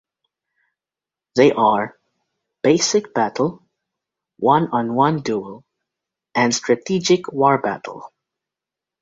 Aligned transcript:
They 1.35 1.51
are: 1.51 1.95
'Basic 2.63 3.13
Battle', 3.13 3.63
'One-on-one 4.39 5.19
Duel' 5.21 5.63
and 6.33 6.55
'Strategic 6.55 7.31
War 7.31 7.59
Battle'. 7.59 8.11